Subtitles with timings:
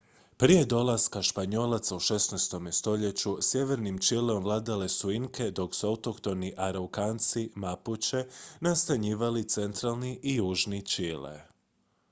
[0.37, 2.71] prije dolaska španjolaca u 16.
[2.71, 8.25] stoljeću sjevernim čileom vladale su inke dok su autohtoni araukanci mapuče
[8.59, 11.39] nastanjivali centralni i južni čile